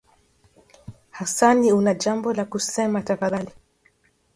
Hasani 1.11 1.71
una 1.71 1.93
jambo 1.95 2.33
la 2.33 2.45
kusema 2.45 3.01
tafadhali 3.01 3.51